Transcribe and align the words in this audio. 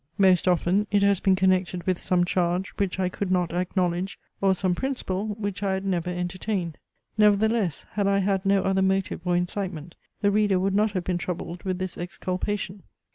Most 0.17 0.47
often 0.47 0.87
it 0.89 1.03
has 1.03 1.19
been 1.19 1.35
connected 1.35 1.85
with 1.85 1.99
some 1.99 2.25
charge 2.25 2.69
which 2.77 2.99
I 2.99 3.07
could 3.07 3.29
not 3.29 3.53
acknowledge, 3.53 4.17
or 4.41 4.55
some 4.55 4.73
principle 4.73 5.35
which 5.37 5.61
I 5.61 5.75
had 5.75 5.85
never 5.85 6.09
entertained. 6.09 6.79
Nevertheless, 7.19 7.85
had 7.91 8.07
I 8.07 8.17
had 8.17 8.43
no 8.43 8.63
other 8.63 8.81
motive 8.81 9.21
or 9.25 9.37
incitement, 9.37 9.93
the 10.21 10.31
reader 10.31 10.57
would 10.59 10.73
not 10.73 10.93
have 10.93 11.03
been 11.03 11.19
troubled 11.19 11.61
with 11.61 11.77
this 11.77 11.99
exculpation. 11.99 12.81